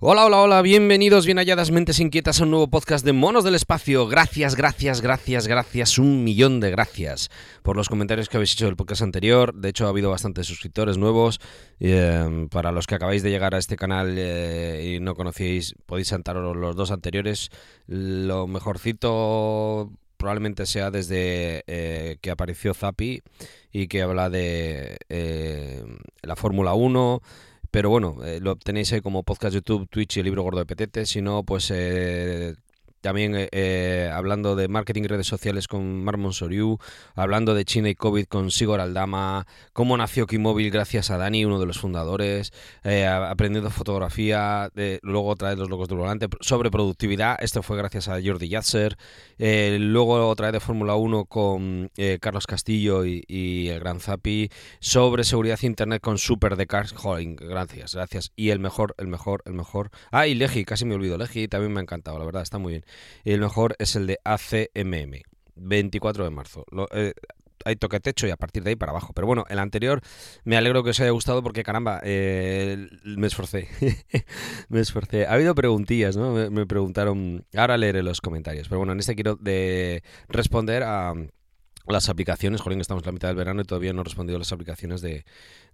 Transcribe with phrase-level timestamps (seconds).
[0.00, 3.56] Hola, hola, hola, bienvenidos, bien halladas mentes inquietas a un nuevo podcast de Monos del
[3.56, 4.06] Espacio.
[4.06, 7.30] Gracias, gracias, gracias, gracias, un millón de gracias
[7.64, 9.52] por los comentarios que habéis hecho del podcast anterior.
[9.54, 11.40] De hecho, ha habido bastantes suscriptores nuevos.
[11.80, 16.06] Eh, para los que acabáis de llegar a este canal eh, y no conocíais, podéis
[16.06, 17.50] saltaros los dos anteriores.
[17.88, 23.22] Lo mejorcito probablemente sea desde eh, que apareció Zapi
[23.72, 24.96] y que habla de
[26.22, 27.20] la Fórmula 1
[27.70, 30.66] pero bueno, eh, lo tenéis ahí como podcast YouTube, Twitch y el libro gordo de
[30.66, 31.06] Petete.
[31.06, 32.54] Si no, pues eh,
[33.00, 36.78] también eh, eh, hablando de marketing y redes sociales con Marmon Soriu,
[37.14, 41.60] hablando de China y COVID con Sigor Aldama, cómo nació Kimóvil gracias a Dani, uno
[41.60, 42.52] de los fundadores,
[42.84, 44.70] eh, aprendiendo fotografía,
[45.02, 48.96] luego otra vez los logos del volante, sobre productividad, esto fue gracias a Jordi Yatzer,
[49.38, 55.58] luego otra vez de Fórmula 1 con Carlos Castillo y, el Gran Zapi, sobre seguridad
[55.62, 56.94] internet con Super de Cars,
[57.36, 61.18] gracias, gracias, y el mejor, el mejor, el mejor, ah, y Legi, casi me olvido,
[61.18, 62.84] Legi también me ha encantado, la verdad, está muy bien.
[63.24, 65.22] Y el mejor es el de ACMM,
[65.56, 66.64] 24 de marzo.
[66.92, 67.12] Eh,
[67.64, 69.12] hay toque techo y a partir de ahí para abajo.
[69.12, 70.00] Pero bueno, el anterior
[70.44, 73.68] me alegro que os haya gustado porque caramba, eh, me esforcé.
[74.68, 75.26] me esforcé.
[75.26, 76.50] Ha habido preguntillas, ¿no?
[76.50, 77.44] Me, preguntaron.
[77.54, 78.68] Ahora leeré los comentarios.
[78.68, 81.14] Pero bueno, en este quiero de responder a
[81.86, 84.52] las aplicaciones, jolín, estamos en la mitad del verano y todavía no he respondido las
[84.52, 85.24] aplicaciones de,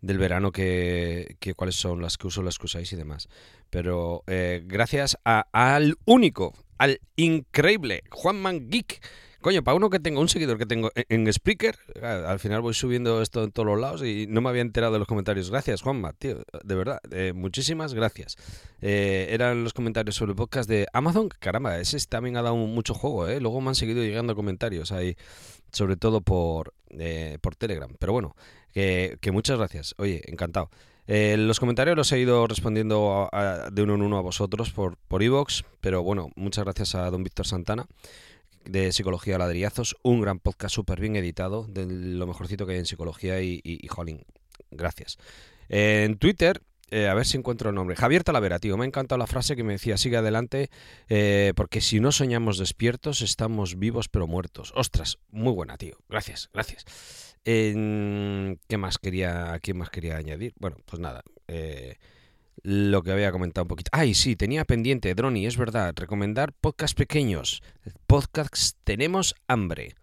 [0.00, 3.28] del verano, que, que, cuáles son las que uso, las que usáis y demás.
[3.68, 9.00] Pero eh, gracias a, al único, al increíble Juanman Geek.
[9.44, 13.20] Coño, para uno que tengo, un seguidor que tengo en, Spreaker, al final voy subiendo
[13.20, 15.50] esto en todos los lados y no me había enterado de los comentarios.
[15.50, 18.36] Gracias, Juanma, tío, de verdad, eh, muchísimas gracias.
[18.80, 22.94] Eh, eran los comentarios sobre el podcast de Amazon, caramba, ese también ha dado mucho
[22.94, 23.38] juego, ¿eh?
[23.38, 25.14] Luego me han seguido llegando comentarios ahí,
[25.72, 27.94] sobre todo por, eh, por Telegram.
[27.98, 28.34] Pero bueno,
[28.72, 29.94] que muchas gracias.
[29.98, 30.70] Oye, encantado.
[31.06, 33.28] Eh, los comentarios los he ido respondiendo
[33.72, 37.22] de uno en uno a vosotros por por iVoox, pero bueno, muchas gracias a don
[37.22, 37.86] Víctor Santana
[38.64, 42.86] de Psicología Ladrillazos, un gran podcast súper bien editado, de lo mejorcito que hay en
[42.86, 44.24] psicología y, y, jolín,
[44.70, 45.18] gracias.
[45.68, 47.96] en Twitter eh, a ver si encuentro el nombre.
[47.96, 50.70] Javier Talavera, tío, me ha encantado la frase que me decía, sigue adelante,
[51.08, 54.72] eh, porque si no soñamos despiertos, estamos vivos pero muertos.
[54.76, 55.96] Ostras, muy buena, tío.
[56.08, 56.84] Gracias, gracias.
[57.44, 60.54] ¿Qué más quería, quién más quería añadir?
[60.58, 61.22] Bueno, pues nada.
[61.48, 61.96] Eh,
[62.62, 63.90] lo que había comentado un poquito.
[63.92, 67.62] Ay, sí, tenía pendiente, Droni, es verdad, recomendar podcasts pequeños.
[68.06, 69.94] Podcasts Tenemos Hambre.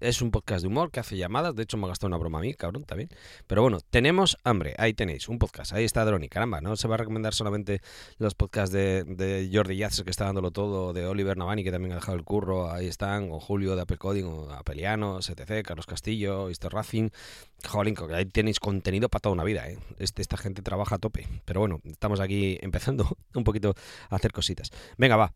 [0.00, 1.56] Es un podcast de humor que hace llamadas.
[1.56, 3.08] De hecho, me ha gastado una broma a mí, cabrón, también.
[3.46, 4.74] Pero bueno, tenemos hambre.
[4.78, 5.72] Ahí tenéis, un podcast.
[5.72, 6.28] Ahí está Droni.
[6.28, 7.80] Caramba, no se va a recomendar solamente
[8.18, 11.96] los podcasts de, Jordi Yatzer, que está dándolo todo, de Oliver Navani, que también ha
[11.96, 12.70] dejado el curro.
[12.70, 16.72] Ahí están, o Julio de Apple Coding, o Apeliano, STC, Carlos Castillo, Mr.
[16.72, 17.10] Racing.
[17.66, 19.78] Jolín, ahí tenéis contenido para toda una vida, ¿eh?
[19.98, 21.26] Este, esta gente trabaja a tope.
[21.44, 23.74] Pero bueno, estamos aquí empezando un poquito
[24.10, 24.70] a hacer cositas.
[24.96, 25.32] Venga, va.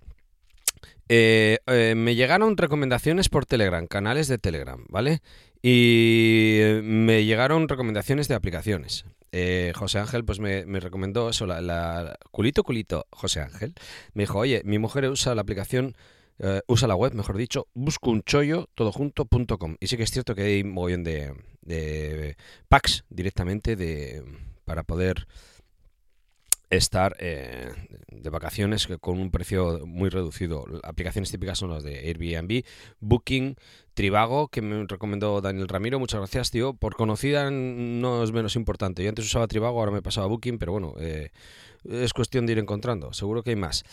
[1.08, 5.20] Eh, eh, me llegaron recomendaciones por Telegram, canales de Telegram, ¿vale?
[5.62, 9.04] Y me llegaron recomendaciones de aplicaciones.
[9.30, 13.74] Eh, José Ángel pues me, recomendó eso, la, culito culito José Ángel.
[14.14, 15.94] Me dijo, oye, mi mujer usa la aplicación,
[16.66, 19.76] usa la web, mejor dicho, buscunchoyo todojunto.com.
[19.80, 22.36] Y sí que es cierto que hay un mogollón de, de
[22.68, 24.24] packs directamente de,
[24.64, 25.26] para poder
[26.72, 27.70] estar eh,
[28.08, 30.64] de vacaciones con un precio muy reducido.
[30.82, 32.64] Aplicaciones típicas son las de Airbnb,
[32.98, 33.56] Booking,
[33.92, 35.98] Trivago, que me recomendó Daniel Ramiro.
[35.98, 36.72] Muchas gracias, tío.
[36.72, 39.02] Por conocida no es menos importante.
[39.02, 41.30] Yo antes usaba Trivago, ahora me pasaba Booking, pero bueno, eh,
[41.84, 43.12] es cuestión de ir encontrando.
[43.12, 43.84] Seguro que hay más.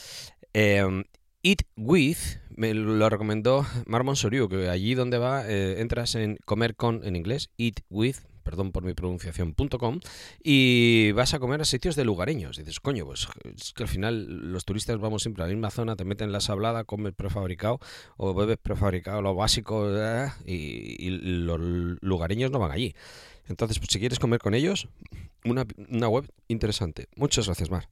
[0.53, 1.03] Eh,
[1.43, 2.17] Eat With
[2.49, 7.49] me lo recomendó Marmon Soriu, que allí donde va entras en comer con en inglés,
[7.57, 9.99] Eat With perdón por mi pronunciación.com,
[10.43, 12.57] y vas a comer a sitios de lugareños.
[12.57, 15.95] Dices, coño, pues es que al final los turistas vamos siempre a la misma zona,
[15.95, 17.79] te meten la sablada, comes prefabricado
[18.17, 21.59] o bebes prefabricado, lo básico, eh, y, los
[22.01, 22.95] lugareños no van allí.
[23.47, 24.87] Entonces, pues si quieres comer con ellos,
[25.45, 27.07] una, una web interesante.
[27.15, 27.87] Muchas gracias, Mar.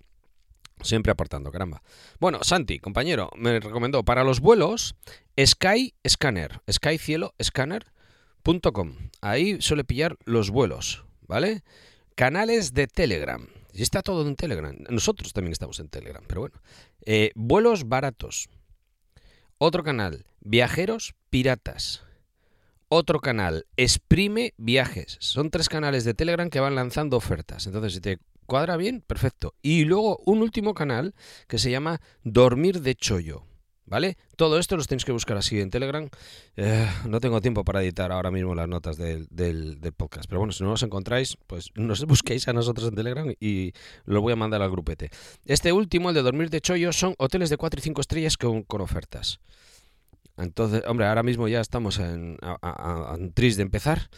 [0.81, 1.84] Siempre aportando, caramba.
[2.20, 4.96] Bueno, Santi, compañero, me recomendó para los vuelos
[5.40, 7.86] Sky Scanner, Sky Cielo Scanner
[9.20, 11.66] Ahí suele pillar los vuelos, ¿vale?
[12.16, 13.46] Canales de Telegram.
[13.74, 14.74] Y está todo en Telegram.
[14.90, 16.62] Nosotros también estamos en Telegram, pero bueno.
[17.06, 18.48] Eh, vuelos baratos.
[19.58, 22.06] Otro canal, viajeros piratas.
[22.88, 25.18] Otro canal, exprime viajes.
[25.20, 27.68] Son tres canales de Telegram que van lanzando ofertas.
[27.68, 29.56] Entonces, si te cuadra bien, perfecto.
[29.62, 31.16] Y luego un último canal
[31.50, 33.44] que se llama Dormir de Chollo.
[33.88, 34.18] ¿Vale?
[34.36, 36.10] Todo esto los tenéis que buscar así en Telegram.
[36.57, 40.28] Eh, no tengo tiempo para editar ahora mismo las notas del, del, podcast.
[40.28, 43.72] Pero bueno, si no los encontráis, pues nos busquéis a nosotros en Telegram y
[44.06, 45.10] lo voy a mandar al grupete.
[45.45, 48.63] Este último, el de dormir de chollo, son hoteles de 4 y 5 estrellas con,
[48.63, 49.39] con ofertas.
[50.38, 54.10] Entonces, hombre, ahora mismo ya estamos en, a, tris de empezar.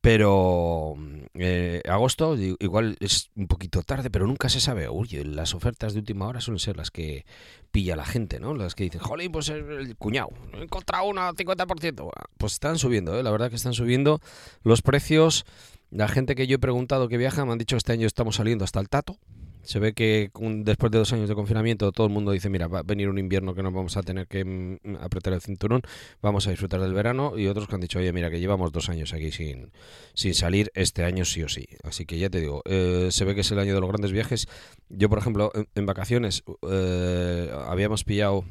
[0.00, 0.94] Pero
[1.34, 4.88] eh, agosto igual es un poquito tarde, pero nunca se sabe.
[4.88, 7.24] Uy, las ofertas de última hora suelen ser las que
[7.70, 8.54] pilla la gente, ¿no?
[8.54, 12.10] Las que dicen, jolín, pues el cuñado, he encontrado una 50%.
[12.38, 13.22] Pues están subiendo, ¿eh?
[13.22, 14.20] la verdad que están subiendo
[14.62, 15.44] los precios.
[15.90, 18.36] La gente que yo he preguntado que viaja me han dicho que este año estamos
[18.36, 19.18] saliendo hasta el tato.
[19.66, 22.78] Se ve que después de dos años de confinamiento todo el mundo dice, mira, va
[22.78, 25.82] a venir un invierno que no vamos a tener que mm, apretar el cinturón,
[26.22, 28.88] vamos a disfrutar del verano y otros que han dicho, oye, mira, que llevamos dos
[28.88, 29.72] años aquí sin,
[30.14, 31.66] sin salir, este año sí o sí.
[31.82, 34.12] Así que ya te digo, eh, se ve que es el año de los grandes
[34.12, 34.48] viajes.
[34.88, 38.44] Yo, por ejemplo, en, vacaciones eh, habíamos pillado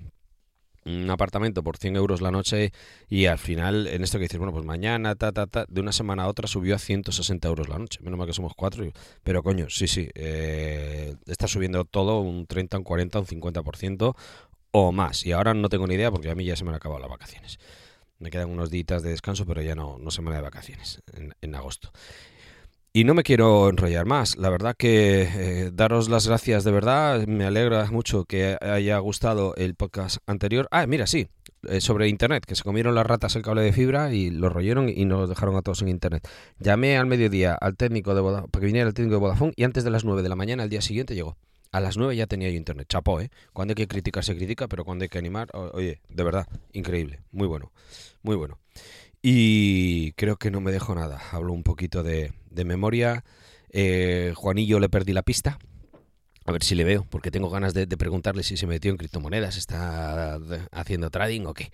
[0.86, 2.72] un apartamento por 100 euros la noche
[3.10, 5.92] y al final, en esto que dices, bueno, pues mañana, ta, ta, ta, de una
[5.92, 8.00] semana a otra subió a 160 euros la noche.
[8.04, 8.86] Menos mal que somos cuatro,
[9.24, 14.16] pero coño, sí, sí, eh, está subiendo todo un 30, un 40, un 50%
[14.72, 15.26] o más.
[15.26, 17.10] Y ahora no tengo ni idea porque a mí ya se me han acabado las
[17.10, 17.60] vacaciones.
[18.20, 21.56] Me quedan unos días de descanso, pero ya no, no semana de vacaciones en, en
[21.56, 21.92] agosto.
[22.96, 24.38] Y no me quiero enrollar más.
[24.38, 27.28] La verdad que eh, daros las gracias de verdad.
[27.28, 30.70] Me alegra mucho que haya gustado el podcast anterior.
[30.72, 31.28] Ah, mira, sí,
[31.68, 34.88] eh, sobre Internet, que se comieron las ratas el cable de fibra y lo royeron
[34.88, 36.26] y nos dejaron a todos en Internet.
[36.58, 39.66] Llamé al mediodía al técnico de Vodafone, para que viniera el técnico de Vodafone y
[39.66, 41.36] antes de las 9 de la mañana, al día siguiente, llegó.
[41.74, 42.88] A las 9 ya tenía yo Internet.
[42.88, 43.30] Chapó, ¿eh?
[43.52, 47.20] Cuando hay que criticar, se critica, pero cuando hay que animar, oye, de verdad, increíble.
[47.34, 47.74] Muy bueno,
[48.24, 48.58] muy bueno.
[49.28, 51.20] Y creo que no me dejo nada.
[51.32, 52.32] Hablo un poquito de,
[52.64, 53.26] memoria.
[53.72, 55.58] Eh, Juanillo le perdí la pista.
[56.46, 59.58] A ver si le veo, porque tengo ganas de, preguntarle si se metió en criptomonedas,
[59.58, 60.38] está
[60.72, 61.72] haciendo trading o qué.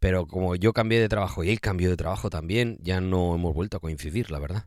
[0.00, 3.54] Pero como yo cambié de trabajo y él cambió de trabajo también, ya no hemos
[3.54, 4.64] vuelto a coincidir, la verdad.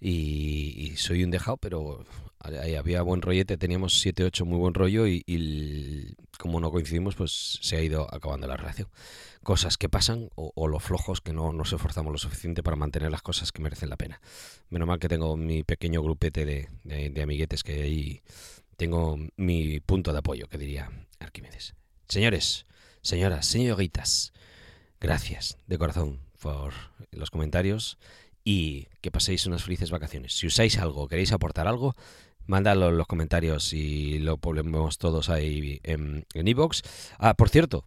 [0.00, 2.04] Y, soy un dejado, pero
[2.40, 7.58] ahí había buen rollete, teníamos 7-8 muy buen rollo y, y, como no coincidimos, pues
[7.60, 8.88] se ha ido acabando la relación
[9.42, 13.22] cosas que pasan o, los flojos que no nos esforzamos lo suficiente para mantener las
[13.22, 14.20] cosas que merecen la pena.
[14.68, 18.22] Menos mal que tengo mi pequeño grupete de, de, amiguetes que ahí
[18.76, 21.74] tengo mi punto de apoyo, que diría Arquímedes.
[22.08, 22.66] Señores,
[23.02, 24.32] señoras, señoritas,
[25.00, 26.74] gracias de corazón por
[27.10, 27.98] los comentarios
[28.44, 30.34] y que paséis unas felices vacaciones.
[30.34, 31.94] Si usáis algo, queréis aportar algo,
[32.46, 36.82] mandadlo en los comentarios y lo ponemos todos ahí en iVoox.
[37.18, 37.84] ah, por cierto,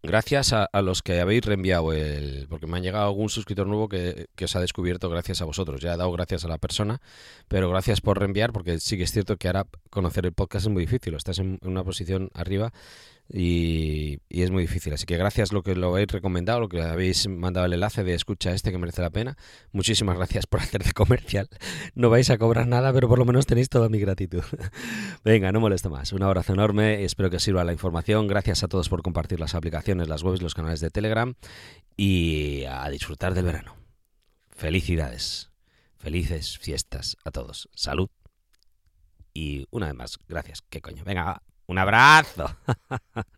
[0.00, 2.46] Gracias a, los que habéis reenviado el...
[2.48, 5.80] Porque me han llegado algún suscriptor nuevo que, que, os ha descubierto gracias a vosotros.
[5.80, 7.00] Ya he dado gracias a la persona,
[7.48, 10.72] pero gracias por reenviar porque sí que es cierto que ahora conocer el podcast es
[10.72, 11.14] muy difícil.
[11.14, 12.72] Estás en una posición arriba
[13.30, 14.92] y, es muy difícil.
[14.92, 18.14] Así que gracias lo que lo habéis recomendado, lo que habéis mandado el enlace de
[18.14, 19.36] escucha este que merece la pena.
[19.72, 21.48] Muchísimas gracias por hacer de comercial.
[21.94, 24.42] No vais a cobrar nada, pero por lo menos tenéis toda mi gratitud.
[25.24, 26.12] Venga, no molesto más.
[26.12, 28.26] Un abrazo enorme, espero que sirva la información.
[28.26, 31.34] Gracias a todos por compartir las aplicaciones, las webs, los canales de Telegram
[31.96, 33.76] y a disfrutar del verano.
[34.48, 35.50] Felicidades.
[35.98, 37.68] Felices fiestas a todos.
[37.74, 38.08] Salud.
[39.34, 40.62] Y una vez más, gracias.
[40.62, 41.04] ¿Qué coño?
[41.04, 42.56] Venga, un abrazo.